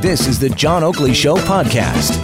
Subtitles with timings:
[0.00, 2.22] This is the John Oakley Show podcast.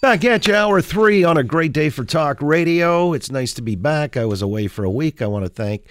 [0.00, 3.12] Back at you, hour three on a great day for talk radio.
[3.12, 4.16] It's nice to be back.
[4.16, 5.20] I was away for a week.
[5.20, 5.82] I want to thank,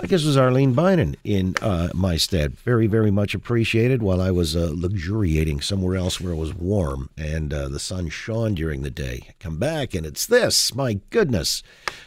[0.00, 2.56] I guess it was Arlene Bynon in uh, my stead.
[2.60, 7.10] Very, very much appreciated while I was uh, luxuriating somewhere else where it was warm
[7.18, 9.26] and uh, the sun shone during the day.
[9.28, 10.74] I come back and it's this.
[10.74, 11.62] My goodness.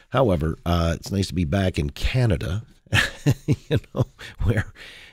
[0.09, 2.63] However, uh, it's nice to be back in Canada,
[3.47, 4.05] you know,
[4.43, 4.65] where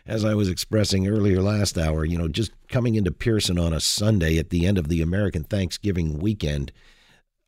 [0.06, 3.80] as I was expressing earlier last hour, you know, just coming into Pearson on a
[3.80, 6.72] Sunday at the end of the American Thanksgiving weekend,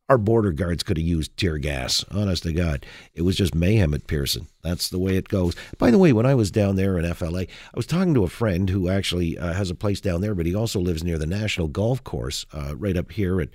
[0.08, 2.04] our border guards could have used tear gas.
[2.10, 4.48] Honest to God, it was just mayhem at Pearson.
[4.62, 5.56] That's the way it goes.
[5.78, 8.28] By the way, when I was down there in FLA, I was talking to a
[8.28, 11.26] friend who actually uh, has a place down there, but he also lives near the
[11.26, 13.48] National Golf Course, uh, right up here at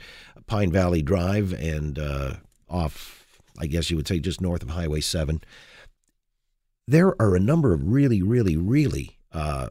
[0.48, 2.34] Pine Valley Drive and uh,
[2.68, 3.26] off,
[3.60, 5.42] I guess you would say, just north of Highway Seven
[6.90, 9.70] there are a number of really, really, really uh,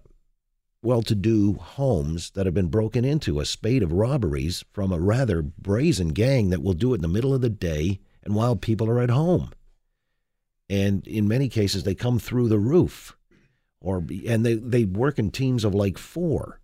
[0.82, 5.00] well to do homes that have been broken into, a spate of robberies from a
[5.00, 8.54] rather brazen gang that will do it in the middle of the day and while
[8.54, 9.50] people are at home.
[10.70, 13.16] And in many cases, they come through the roof.
[13.80, 16.60] Or and they, they work in teams of like four.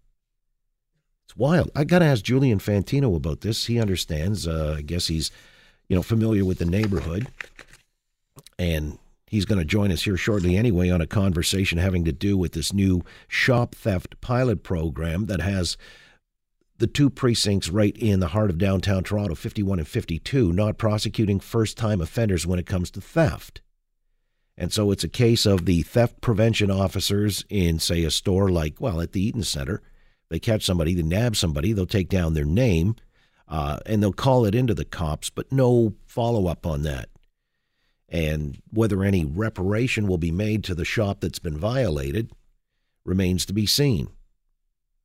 [1.25, 1.71] It's wild.
[1.75, 3.67] I got to ask Julian Fantino about this.
[3.67, 4.47] He understands.
[4.47, 5.33] Uh, I guess he's,
[5.89, 7.29] you know, familiar with the neighborhood.
[8.59, 8.99] And
[9.35, 12.53] He's going to join us here shortly anyway on a conversation having to do with
[12.53, 15.77] this new shop theft pilot program that has
[16.79, 21.41] the two precincts right in the heart of downtown Toronto, 51 and 52, not prosecuting
[21.41, 23.61] first time offenders when it comes to theft.
[24.57, 28.81] And so it's a case of the theft prevention officers in, say, a store like,
[28.81, 29.83] well, at the Eaton Center.
[30.29, 32.95] They catch somebody, they nab somebody, they'll take down their name,
[33.49, 37.09] uh, and they'll call it into the cops, but no follow up on that
[38.15, 42.31] and whether any reparation will be made to the shop that's been violated
[43.05, 44.07] remains to be seen.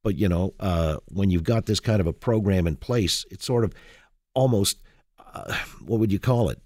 [0.04, 3.44] But, you know, uh, when you've got this kind of a program in place, it's
[3.44, 3.74] sort of
[4.36, 4.78] almost,
[5.34, 6.62] uh, what would you call it?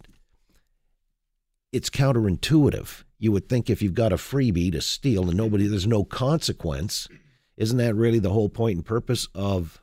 [1.71, 3.05] It's counterintuitive.
[3.19, 7.07] You would think if you've got a freebie to steal and nobody, there's no consequence.
[7.55, 9.81] Isn't that really the whole point and purpose of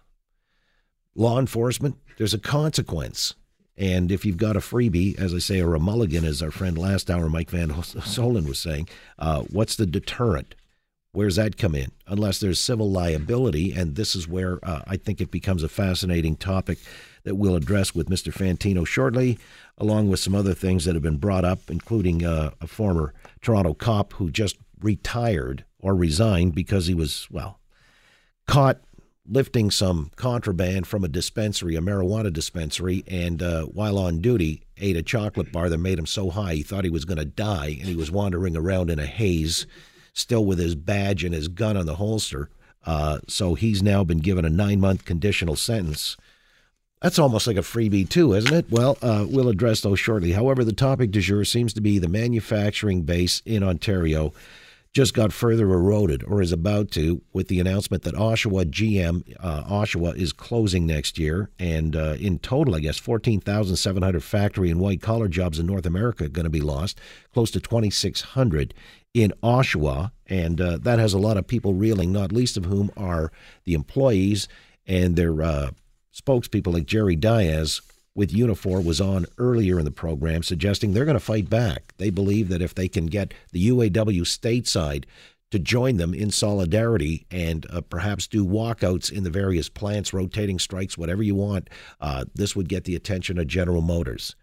[1.15, 1.97] law enforcement?
[2.19, 3.35] There's a consequence.
[3.81, 6.77] And if you've got a freebie, as I say, or a mulligan, as our friend
[6.77, 10.55] last hour, Mike Van Soelen was saying, uh, what's the deterrent?
[11.13, 11.91] Where's that come in?
[12.07, 16.37] Unless there's civil liability, and this is where uh, I think it becomes a fascinating
[16.37, 16.79] topic
[17.25, 18.31] that we'll address with Mr.
[18.31, 19.39] Fantino shortly,
[19.79, 23.73] along with some other things that have been brought up, including uh, a former Toronto
[23.73, 27.61] cop who just retired or resigned because he was, well,
[28.47, 28.81] caught
[29.31, 34.97] lifting some contraband from a dispensary, a marijuana dispensary, and uh, while on duty, ate
[34.97, 37.77] a chocolate bar that made him so high he thought he was going to die,
[37.79, 39.67] and he was wandering around in a haze,
[40.13, 42.51] still with his badge and his gun on the holster.
[42.85, 46.17] Uh, so he's now been given a nine month conditional sentence.
[47.01, 48.67] That's almost like a freebie, too, isn't it?
[48.71, 50.33] Well, uh, we'll address those shortly.
[50.33, 54.35] However, the topic du jour seems to be the manufacturing base in Ontario
[54.93, 59.63] just got further eroded or is about to with the announcement that Oshawa GM uh,
[59.65, 65.01] Oshawa is closing next year, and uh, in total, I guess 14,700 factory and white
[65.01, 67.01] collar jobs in North America are going to be lost,
[67.33, 68.75] close to 2,600
[69.15, 72.91] in Oshawa, and uh, that has a lot of people reeling, not least of whom
[72.97, 73.33] are
[73.65, 74.49] the employees
[74.87, 75.71] and their uh,
[76.13, 77.81] spokespeople like Jerry Dias
[78.21, 81.95] with Unifor was on earlier in the program, suggesting they're going to fight back.
[81.97, 85.05] They believe that if they can get the UAW stateside
[85.51, 90.59] to join them in solidarity and uh, perhaps do walkouts in the various plants, rotating
[90.59, 94.37] strikes, whatever you want, uh, this would get the attention of General Motors.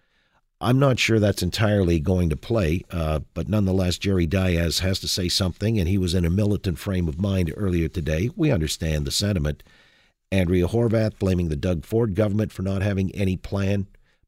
[0.60, 5.08] I'm not sure that's entirely going to play, uh, but nonetheless, Jerry Dias has to
[5.08, 8.32] say something, and he was in a militant frame of mind earlier today.
[8.36, 9.62] We understand the sentiment.
[10.32, 13.88] Andrea Horwath blaming the Doug Ford government for not having any plan.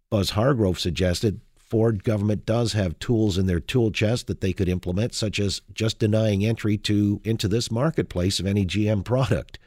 [0.10, 4.68] Buzz Hargrove suggested Ford government does have tools in their tool chest that they could
[4.68, 9.60] implement, such as just denying entry to into this marketplace of any GM product.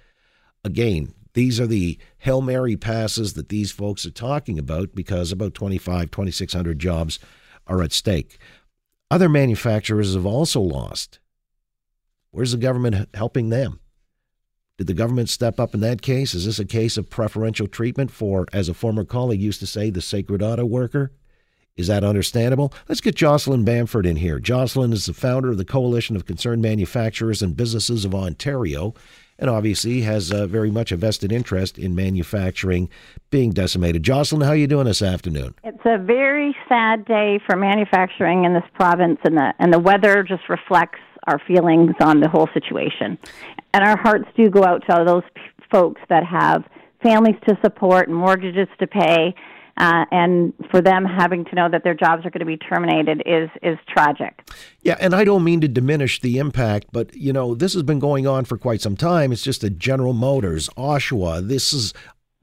[0.65, 5.55] Again, these are the Hail Mary passes that these folks are talking about because about
[5.55, 7.19] 25, 2,600 jobs
[7.67, 8.39] are at stake.
[9.11, 11.21] Other manufacturers have also lost.
[12.33, 13.79] Where's the government helping them?
[14.83, 16.35] Did the government step up in that case?
[16.35, 19.91] Is this a case of preferential treatment for, as a former colleague used to say,
[19.91, 21.13] the sacred auto worker?
[21.77, 22.75] Is that understandable?
[22.89, 24.41] Let's get Jocelyn Bamford in here.
[24.41, 28.93] Jocelyn is the founder of the Coalition of Concerned Manufacturers and Businesses of Ontario,
[29.39, 32.89] and obviously has uh, very much a vested interest in manufacturing
[33.31, 34.03] being decimated.
[34.03, 35.55] Jocelyn, how are you doing this afternoon?
[35.63, 40.25] It's a very sad day for manufacturing in this province, and the and the weather
[40.25, 43.19] just reflects our feelings on the whole situation.
[43.75, 46.65] And our hearts do go out to those p- folks that have
[47.03, 49.35] families to support and mortgages to pay.
[49.79, 53.23] Uh, and for them having to know that their jobs are going to be terminated
[53.25, 54.47] is is tragic.
[54.83, 57.99] Yeah, and I don't mean to diminish the impact, but you know this has been
[57.99, 59.33] going on for quite some time.
[59.33, 61.95] It's just that General Motors, Oshawa, this is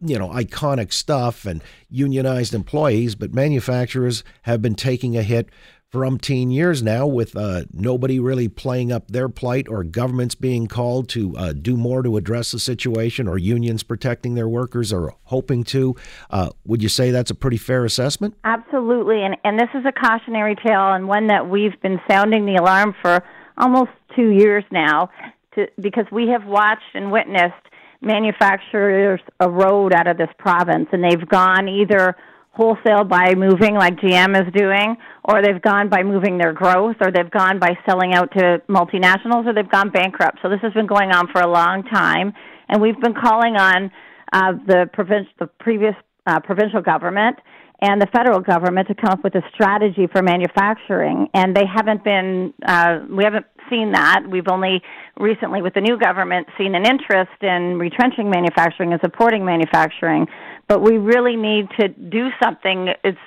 [0.02, 5.50] you know, iconic stuff and unionized employees, but manufacturers have been taking a hit
[5.90, 10.68] for umpteen years now with uh, nobody really playing up their plight or governments being
[10.68, 15.16] called to uh, do more to address the situation or unions protecting their workers or
[15.24, 15.96] hoping to.
[16.30, 18.36] Uh, would you say that's a pretty fair assessment?
[18.44, 19.24] Absolutely.
[19.24, 22.94] And, and this is a cautionary tale and one that we've been sounding the alarm
[23.02, 23.24] for
[23.58, 25.10] almost two years now
[25.56, 27.56] to, because we have watched and witnessed
[28.02, 32.16] manufacturers erode out of this province, and they've gone either
[32.60, 37.10] wholesale by moving like GM is doing, or they've gone by moving their growth, or
[37.10, 40.40] they've gone by selling out to multinationals, or they've gone bankrupt.
[40.42, 42.34] So this has been going on for a long time,
[42.68, 43.90] and we've been calling on
[44.34, 45.96] uh, the, province, the previous
[46.28, 47.38] uh, provincial government
[47.82, 52.04] and the federal government to come up with a strategy for manufacturing, and they haven't
[52.04, 52.54] been.
[52.66, 54.24] Uh, we haven't seen that.
[54.30, 54.82] We've only
[55.18, 60.28] recently, with the new government, seen an interest in retrenching manufacturing and supporting manufacturing.
[60.68, 62.90] But we really need to do something.
[63.04, 63.18] It's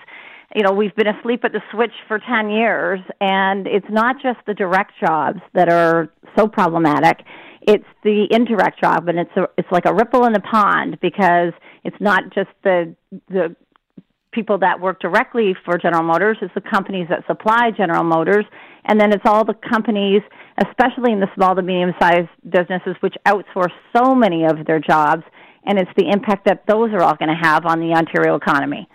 [0.55, 4.39] you know we've been asleep at the switch for 10 years and it's not just
[4.47, 7.25] the direct jobs that are so problematic
[7.63, 11.53] it's the indirect job and it's a, it's like a ripple in the pond because
[11.85, 12.95] it's not just the
[13.29, 13.57] the
[14.33, 18.45] people that work directly for General Motors, it's the companies that supply General Motors,
[18.85, 20.23] and then it's all the companies,
[20.67, 25.23] especially in the small to medium sized businesses, which outsource so many of their jobs,
[25.65, 28.89] and it's the impact that those are all going to have on the Ontario economy.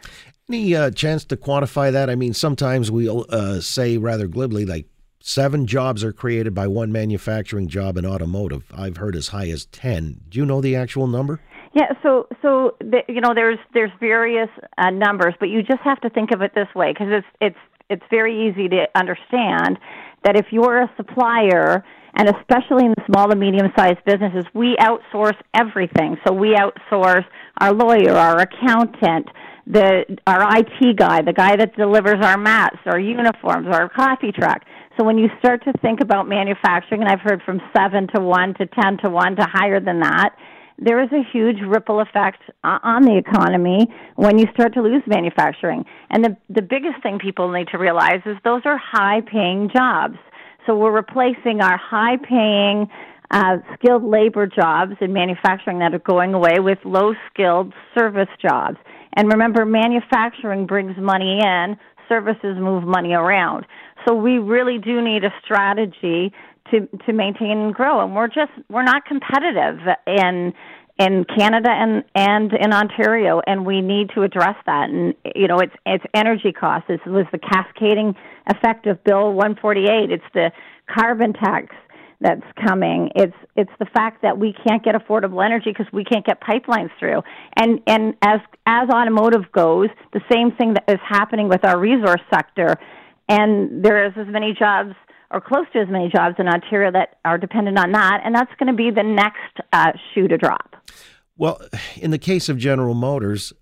[0.50, 2.10] Any uh, chance to quantify that?
[2.10, 4.88] I mean, sometimes we'll uh, say rather glibly, like
[5.20, 8.72] seven jobs are created by one manufacturing job in automotive.
[8.76, 10.22] I've heard as high as 10.
[10.30, 11.42] Do you know the actual number?
[11.74, 16.00] Yeah, so so the, you know there's there's various uh, numbers, but you just have
[16.02, 17.58] to think of it this way because it's it's
[17.90, 19.80] it's very easy to understand
[20.24, 21.84] that if you're a supplier
[22.16, 26.18] and especially in the small to medium sized businesses, we outsource everything.
[26.26, 27.26] So we outsource
[27.62, 29.28] our lawyer, our accountant,
[29.68, 34.64] the our IT guy, the guy that delivers our mats, our uniforms, our coffee truck.
[34.98, 38.56] So when you start to think about manufacturing, and I've heard from seven to one
[38.56, 40.36] to ten to one to higher than that,
[40.78, 45.86] there is a huge ripple effect on the economy when you start to lose manufacturing.
[46.10, 50.18] And the the biggest thing people need to realize is those are high paying jobs.
[50.66, 52.90] So we're replacing our high paying
[53.32, 58.78] uh, skilled labor jobs in manufacturing that are going away with low skilled service jobs.
[59.14, 61.78] And remember, manufacturing brings money in,
[62.08, 63.66] services move money around.
[64.08, 66.32] So we really do need a strategy
[66.72, 68.04] to to maintain and grow.
[68.04, 70.54] And we're just we're not competitive in
[71.00, 74.90] in Canada and and in Ontario, and we need to address that.
[74.90, 76.88] And you know, it's it's energy costs.
[76.88, 78.16] This was the cascading
[78.48, 80.12] effect of Bill 148.
[80.12, 80.52] It's the
[80.88, 81.76] carbon tax
[82.20, 83.12] that's coming.
[83.16, 86.90] It's it's the fact that we can't get affordable energy because we can't get pipelines
[87.00, 87.22] through.
[87.56, 92.22] And and as as automotive goes, the same thing that is happening with our resource
[92.34, 92.76] sector.
[93.30, 94.96] And there is as many jobs
[95.32, 98.52] or close to as many jobs in Ontario that are dependent on that, and that's
[98.60, 100.76] going to be the next uh, shoe to drop.
[101.38, 101.62] Well,
[101.96, 103.54] in the case of General Motors,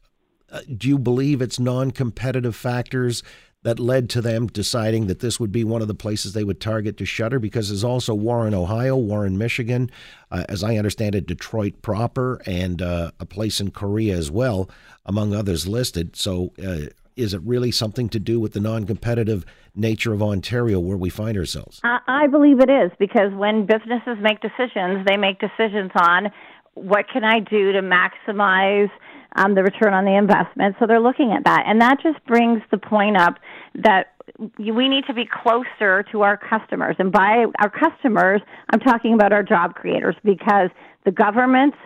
[0.51, 3.23] uh, do you believe it's non competitive factors
[3.63, 6.61] that led to them deciding that this would be one of the places they would
[6.61, 7.39] target to shutter?
[7.39, 9.89] Because there's also Warren, Ohio, Warren, Michigan,
[10.29, 14.69] uh, as I understand it, Detroit proper, and uh, a place in Korea as well,
[15.05, 16.15] among others listed.
[16.15, 20.97] So, uh, is it really something to do with the non-competitive nature of Ontario where
[20.97, 21.81] we find ourselves?
[21.83, 26.31] I believe it is because when businesses make decisions, they make decisions on
[26.73, 28.89] what can I do to maximize
[29.35, 30.75] um, the return on the investment.
[30.79, 33.35] So they're looking at that, and that just brings the point up
[33.75, 34.13] that
[34.57, 36.95] we need to be closer to our customers.
[36.99, 38.41] And by our customers,
[38.71, 40.69] I'm talking about our job creators because
[41.05, 41.77] the government's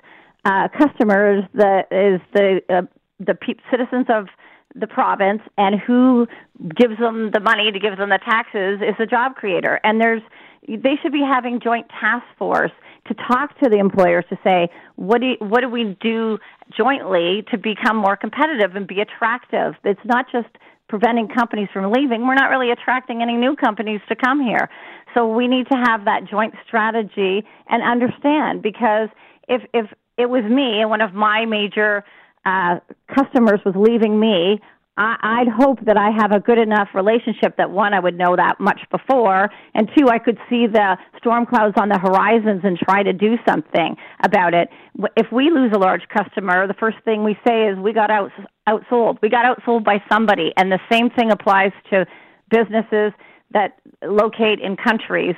[0.46, 2.81] uh, customers is the uh,
[3.19, 4.27] the pe- citizens of
[4.76, 6.28] the province and who
[6.76, 9.80] gives them the money to give them the taxes is the job creator.
[9.84, 10.22] And there's
[10.68, 12.72] they should be having joint task force
[13.08, 16.38] to talk to the employers to say what do you, what do we do
[16.76, 19.74] jointly to become more competitive and be attractive.
[19.84, 20.50] It's not just
[20.88, 22.28] preventing companies from leaving.
[22.28, 24.70] We're not really attracting any new companies to come here.
[25.14, 29.10] So we need to have that joint strategy and understand because
[29.48, 32.04] if if it was me and one of my major
[32.50, 32.79] uh,
[33.18, 34.60] customers was leaving me,
[34.98, 38.36] I, I'd hope that I have a good enough relationship that one, I would know
[38.36, 42.77] that much before, and two, I could see the storm clouds on the horizons and
[42.77, 44.68] try to do something about it.
[45.15, 48.32] If we lose a large customer, the first thing we say is we got out,
[48.68, 49.20] outsold.
[49.22, 52.06] We got outsold by somebody, and the same thing applies to
[52.50, 53.13] businesses
[53.51, 55.36] that locate in countries.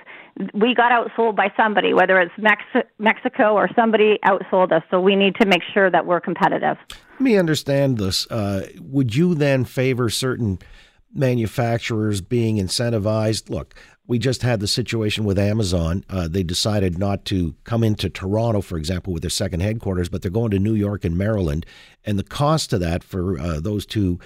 [0.54, 4.84] We got outsold by somebody, whether it's Mex- Mexico or somebody outsold us.
[4.92, 6.78] So we need to make sure that we're competitive.
[7.14, 8.30] Let me understand this.
[8.30, 10.60] Uh, would you then favor certain
[11.14, 13.50] manufacturers being incentivized?
[13.50, 13.76] Look,
[14.08, 16.04] we just had the situation with Amazon.
[16.10, 20.22] Uh, they decided not to come into Toronto, for example, with their second headquarters, but
[20.22, 21.66] they're going to New York and Maryland.
[22.04, 24.20] And the cost of that for uh, those two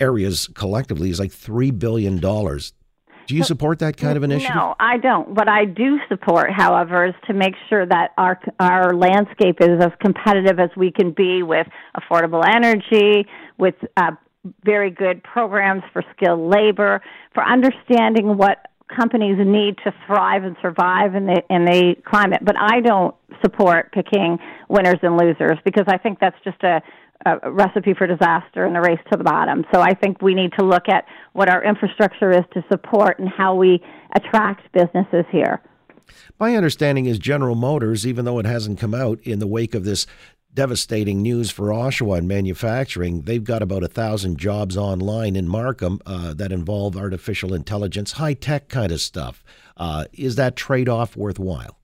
[0.00, 2.20] areas collectively is like $3 billion.
[3.26, 4.54] Do you support that kind of initiative?
[4.54, 5.30] No, I don't.
[5.30, 9.92] What I do support, however, is to make sure that our our landscape is as
[10.00, 13.26] competitive as we can be with affordable energy,
[13.58, 14.12] with uh,
[14.64, 17.00] very good programs for skilled labor,
[17.34, 22.40] for understanding what companies need to thrive and survive in the in the climate.
[22.42, 24.38] But I don't support picking
[24.68, 26.82] winners and losers because I think that's just a
[27.24, 29.64] a recipe for disaster and a race to the bottom.
[29.72, 33.28] So I think we need to look at what our infrastructure is to support and
[33.28, 33.82] how we
[34.14, 35.60] attract businesses here.
[36.38, 39.84] My understanding is General Motors, even though it hasn't come out in the wake of
[39.84, 40.06] this
[40.54, 46.00] devastating news for Oshawa and manufacturing, they've got about a thousand jobs online in Markham
[46.04, 49.42] uh, that involve artificial intelligence, high tech kind of stuff.
[49.76, 51.78] Uh, is that trade off worthwhile?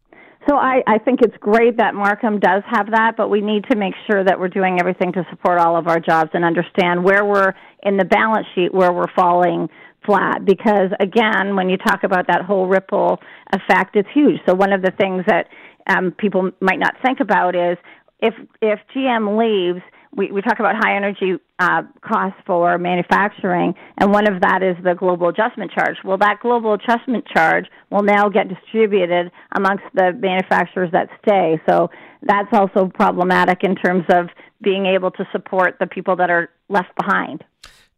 [0.49, 3.77] So I, I think it's great that Markham does have that, but we need to
[3.77, 7.25] make sure that we're doing everything to support all of our jobs and understand where
[7.25, 7.53] we're
[7.83, 9.69] in the balance sheet, where we're falling
[10.07, 10.47] flat.
[10.47, 13.21] Because again, when you talk about that whole ripple
[13.53, 14.41] effect, it's huge.
[14.49, 15.49] So one of the things that
[15.87, 17.77] um, people might not think about is
[18.21, 19.83] if if GM leaves,
[20.15, 24.83] we, we talk about high energy uh, costs for manufacturing, and one of that is
[24.83, 25.97] the global adjustment charge.
[26.05, 31.61] Well, that global adjustment charge will now get distributed amongst the manufacturers that stay.
[31.69, 31.91] So
[32.23, 34.29] that's also problematic in terms of
[34.63, 37.45] being able to support the people that are left behind.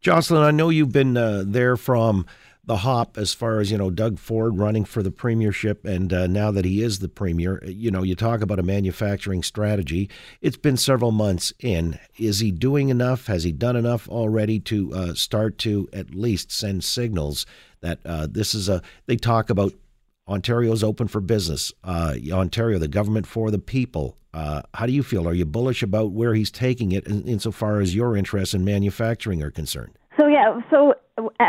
[0.01, 2.25] Jocelyn, I know you've been uh, there from
[2.63, 6.27] the hop as far as you know Doug Ford running for the premiership and uh,
[6.27, 10.09] now that he is the premier you know you talk about a manufacturing strategy.
[10.41, 11.99] It's been several months in.
[12.17, 13.27] Is he doing enough?
[13.27, 17.45] Has he done enough already to uh, start to at least send signals
[17.81, 19.73] that uh, this is a they talk about
[20.27, 24.17] Ontario's open for business uh, Ontario the government for the people.
[24.33, 25.27] Uh, how do you feel?
[25.27, 29.43] Are you bullish about where he's taking it in, insofar as your interests in manufacturing
[29.43, 29.91] are concerned?
[30.17, 30.93] So yeah, so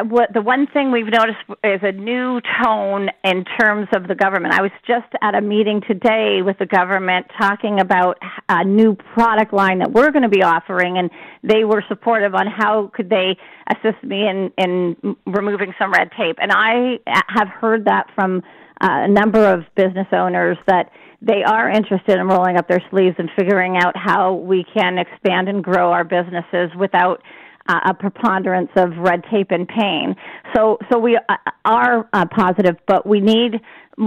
[0.09, 4.55] what the one thing we've noticed is a new tone in terms of the government.
[4.55, 9.53] I was just at a meeting today with the government talking about a new product
[9.53, 11.11] line that we're going to be offering, and
[11.43, 13.37] they were supportive on how could they
[13.69, 16.37] assist me in in removing some red tape.
[16.41, 16.99] And I
[17.29, 18.43] have heard that from
[18.81, 23.15] uh, a number of business owners that they are interested in rolling up their sleeves
[23.19, 27.23] and figuring out how we can expand and grow our businesses without
[27.69, 30.15] uh, a preponderance of red tape and pain.
[30.55, 33.61] So, so we uh, are uh, positive, but we need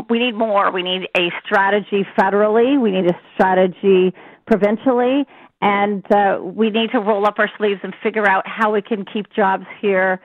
[0.09, 0.71] we need more.
[0.71, 2.81] We need a strategy federally.
[2.81, 4.13] We need a strategy
[4.47, 5.25] provincially,
[5.61, 9.05] and uh, we need to roll up our sleeves and figure out how we can
[9.05, 10.19] keep jobs here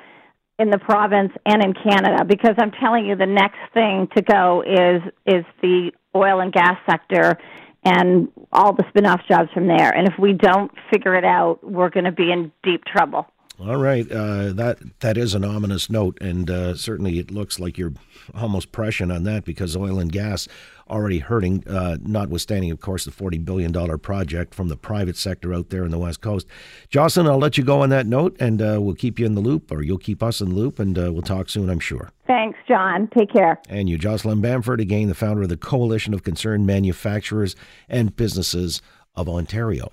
[0.58, 2.24] in the province and in Canada.
[2.24, 6.76] Because I'm telling you, the next thing to go is is the oil and gas
[6.88, 7.38] sector
[7.84, 9.90] and all the spin-off jobs from there.
[9.94, 13.26] And if we don't figure it out, we're going to be in deep trouble.
[13.60, 17.76] All right, uh, that that is an ominous note, and uh, certainly it looks like
[17.76, 17.92] you're
[18.34, 20.48] almost prescient on that because oil and gas
[20.88, 21.68] already hurting.
[21.68, 25.84] Uh, notwithstanding, of course, the forty billion dollar project from the private sector out there
[25.84, 26.46] in the west coast.
[26.88, 29.42] Jocelyn, I'll let you go on that note, and uh, we'll keep you in the
[29.42, 32.10] loop, or you'll keep us in the loop, and uh, we'll talk soon, I'm sure.
[32.26, 33.08] Thanks, John.
[33.08, 33.60] Take care.
[33.68, 37.56] And you, Jocelyn Bamford, again, the founder of the Coalition of Concerned Manufacturers
[37.90, 38.80] and Businesses
[39.14, 39.92] of Ontario.